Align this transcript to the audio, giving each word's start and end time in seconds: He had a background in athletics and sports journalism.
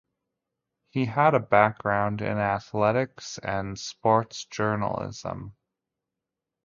He 0.89 1.05
had 1.05 1.35
a 1.35 1.39
background 1.39 2.23
in 2.23 2.39
athletics 2.39 3.37
and 3.37 3.77
sports 3.77 4.45
journalism. 4.45 5.55